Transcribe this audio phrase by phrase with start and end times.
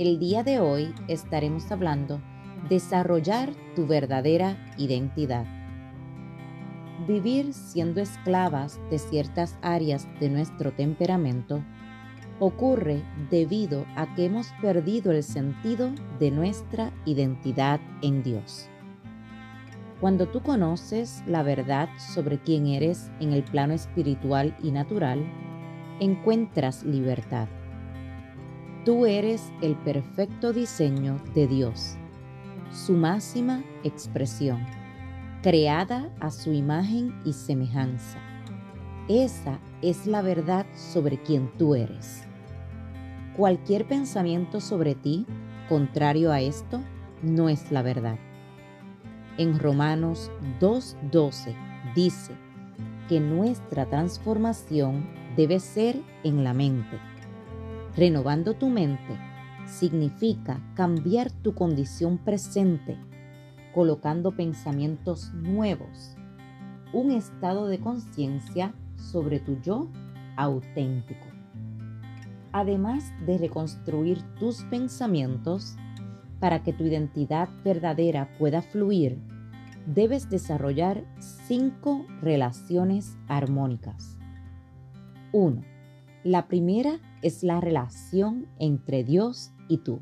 [0.00, 2.22] el día de hoy estaremos hablando
[2.70, 5.44] desarrollar tu verdadera identidad.
[7.06, 11.62] Vivir siendo esclavas de ciertas áreas de nuestro temperamento
[12.38, 18.70] ocurre debido a que hemos perdido el sentido de nuestra identidad en Dios.
[20.00, 25.30] Cuando tú conoces la verdad sobre quién eres en el plano espiritual y natural,
[26.00, 27.48] encuentras libertad.
[28.84, 31.96] Tú eres el perfecto diseño de Dios,
[32.72, 34.64] su máxima expresión,
[35.42, 38.18] creada a su imagen y semejanza.
[39.06, 42.22] Esa es la verdad sobre quien tú eres.
[43.36, 45.26] Cualquier pensamiento sobre ti,
[45.68, 46.80] contrario a esto,
[47.22, 48.18] no es la verdad.
[49.36, 51.54] En Romanos 2.12
[51.94, 52.32] dice
[53.10, 57.09] que nuestra transformación debe ser en la mente
[57.96, 59.18] Renovando tu mente
[59.66, 62.96] significa cambiar tu condición presente,
[63.74, 66.16] colocando pensamientos nuevos,
[66.92, 69.88] un estado de conciencia sobre tu yo
[70.36, 71.26] auténtico.
[72.52, 75.76] Además de reconstruir tus pensamientos,
[76.40, 79.18] para que tu identidad verdadera pueda fluir,
[79.86, 84.16] debes desarrollar cinco relaciones armónicas.
[85.32, 85.69] 1.
[86.24, 90.00] La primera es la relación entre Dios y tú.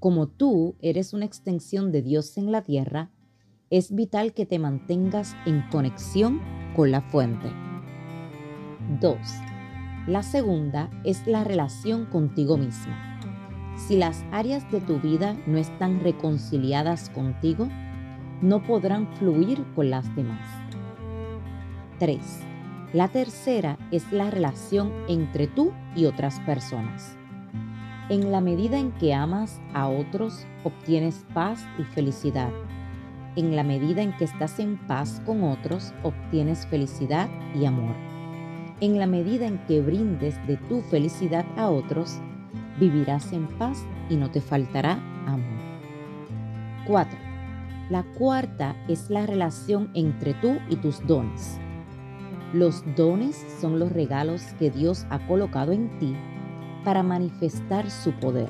[0.00, 3.10] Como tú eres una extensión de Dios en la tierra,
[3.68, 6.40] es vital que te mantengas en conexión
[6.74, 7.52] con la fuente.
[9.02, 9.18] 2.
[10.06, 13.20] La segunda es la relación contigo misma.
[13.76, 17.68] Si las áreas de tu vida no están reconciliadas contigo,
[18.40, 20.48] no podrán fluir con las demás.
[21.98, 22.47] 3
[22.94, 27.18] la tercera es la relación entre tú y otras personas.
[28.08, 32.50] En la medida en que amas a otros, obtienes paz y felicidad.
[33.36, 37.94] En la medida en que estás en paz con otros, obtienes felicidad y amor.
[38.80, 42.18] En la medida en que brindes de tu felicidad a otros,
[42.80, 44.92] vivirás en paz y no te faltará
[45.26, 45.58] amor.
[46.86, 47.18] 4.
[47.90, 51.60] La cuarta es la relación entre tú y tus dones.
[52.52, 56.16] Los dones son los regalos que Dios ha colocado en ti
[56.82, 58.48] para manifestar su poder.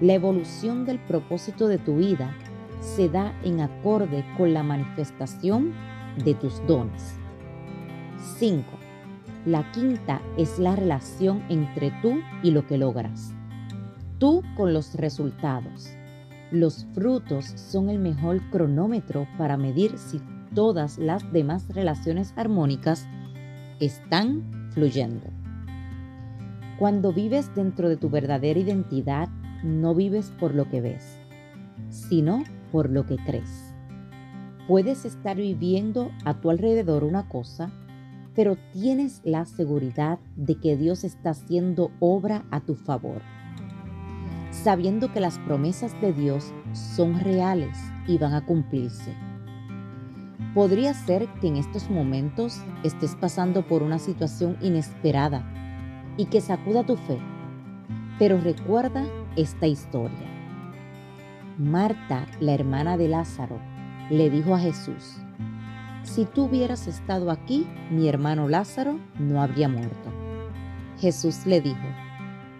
[0.00, 2.34] La evolución del propósito de tu vida
[2.80, 5.74] se da en acorde con la manifestación
[6.24, 7.18] de tus dones.
[8.38, 8.64] 5.
[9.44, 13.34] La quinta es la relación entre tú y lo que logras.
[14.18, 15.90] Tú con los resultados.
[16.50, 20.18] Los frutos son el mejor cronómetro para medir si
[20.56, 23.06] todas las demás relaciones armónicas
[23.78, 25.26] están fluyendo.
[26.78, 29.28] Cuando vives dentro de tu verdadera identidad,
[29.62, 31.18] no vives por lo que ves,
[31.90, 33.74] sino por lo que crees.
[34.66, 37.70] Puedes estar viviendo a tu alrededor una cosa,
[38.34, 43.20] pero tienes la seguridad de que Dios está haciendo obra a tu favor,
[44.50, 47.76] sabiendo que las promesas de Dios son reales
[48.08, 49.25] y van a cumplirse.
[50.56, 55.44] Podría ser que en estos momentos estés pasando por una situación inesperada
[56.16, 57.18] y que sacuda tu fe,
[58.18, 59.04] pero recuerda
[59.36, 60.16] esta historia.
[61.58, 63.58] Marta, la hermana de Lázaro,
[64.08, 65.18] le dijo a Jesús,
[66.04, 70.10] si tú hubieras estado aquí, mi hermano Lázaro no habría muerto.
[70.98, 71.86] Jesús le dijo,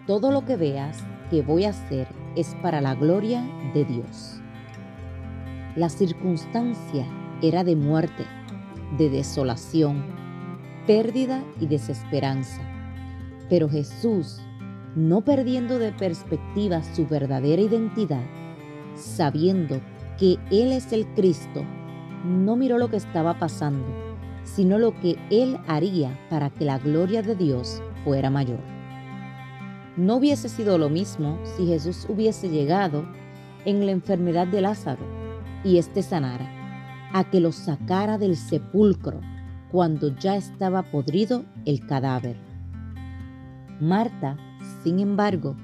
[0.05, 3.41] todo lo que veas que voy a hacer es para la gloria
[3.73, 4.39] de Dios.
[5.75, 7.07] La circunstancia
[7.41, 8.25] era de muerte,
[8.97, 10.03] de desolación,
[10.85, 12.61] pérdida y desesperanza.
[13.49, 14.39] Pero Jesús,
[14.95, 18.23] no perdiendo de perspectiva su verdadera identidad,
[18.95, 19.79] sabiendo
[20.17, 21.63] que Él es el Cristo,
[22.25, 23.85] no miró lo que estaba pasando,
[24.43, 28.59] sino lo que Él haría para que la gloria de Dios fuera mayor.
[29.95, 33.05] No hubiese sido lo mismo si Jesús hubiese llegado
[33.65, 35.03] en la enfermedad de Lázaro
[35.63, 36.56] y éste sanara
[37.13, 39.21] a que lo sacara del sepulcro
[39.71, 42.37] cuando ya estaba podrido el cadáver.
[43.79, 44.37] Marta,
[44.83, 45.55] sin embargo,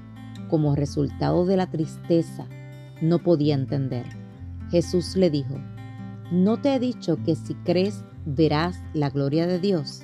[0.48, 2.46] como resultado de la tristeza,
[3.00, 4.06] no podía entender.
[4.70, 5.56] Jesús le dijo,
[6.30, 10.02] ¿no te he dicho que si crees verás la gloria de Dios?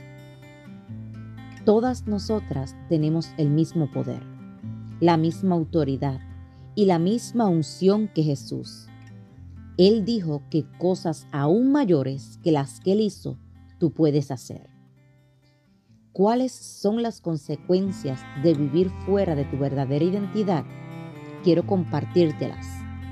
[1.65, 4.23] Todas nosotras tenemos el mismo poder,
[5.01, 6.21] la misma autoridad
[6.75, 8.90] y la misma unción que Jesús.
[9.81, 13.38] Él dijo que cosas aún mayores que las que él hizo,
[13.79, 14.69] tú puedes hacer.
[16.12, 20.67] ¿Cuáles son las consecuencias de vivir fuera de tu verdadera identidad?
[21.43, 22.67] Quiero compartírtelas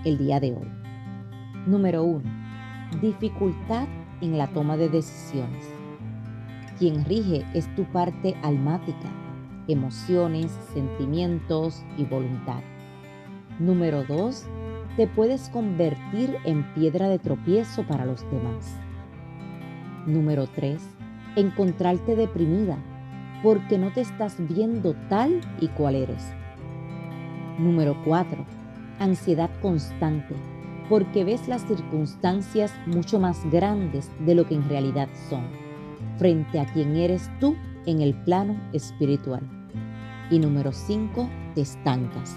[0.05, 0.69] el día de hoy.
[1.67, 2.23] Número 1.
[3.01, 3.89] Dificultad
[4.21, 5.65] en la toma de decisiones.
[6.79, 9.11] Quien rige es tu parte almática,
[9.69, 12.61] emociones, sentimientos y voluntad.
[13.59, 14.45] Número 2
[14.99, 18.77] te puedes convertir en piedra de tropiezo para los demás.
[20.07, 20.83] Número 3.
[21.37, 22.77] Encontrarte deprimida
[23.45, 26.33] porque no te estás viendo tal y cual eres.
[27.61, 28.45] Número 4.
[28.99, 30.35] Ansiedad constante
[30.89, 35.45] porque ves las circunstancias mucho más grandes de lo que en realidad son,
[36.17, 37.55] frente a quien eres tú
[37.87, 39.49] en el plano espiritual.
[40.29, 41.29] Y número 5.
[41.55, 42.37] Te estancas